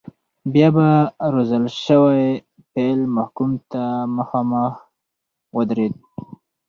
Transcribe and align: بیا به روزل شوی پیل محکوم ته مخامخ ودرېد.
بیا 0.51 0.69
به 0.75 0.87
روزل 1.33 1.63
شوی 1.83 2.23
پیل 2.71 2.99
محکوم 3.15 3.51
ته 3.71 3.83
مخامخ 4.17 4.73
ودرېد. 5.55 5.95